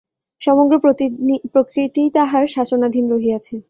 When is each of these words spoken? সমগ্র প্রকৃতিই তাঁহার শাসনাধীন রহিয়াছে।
সমগ্র 0.41 0.73
প্রকৃতিই 1.53 2.09
তাঁহার 2.09 2.43
শাসনাধীন 2.47 3.05
রহিয়াছে। 3.11 3.55